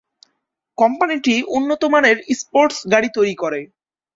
কোম্পানিটি 0.77 1.35
উন্নতমানের 1.57 2.17
স্পোর্টস 2.39 2.79
গাড়ি 2.91 3.09
তৈরি 3.17 3.35
করে। 3.41 3.59